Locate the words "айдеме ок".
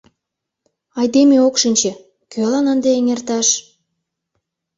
0.99-1.55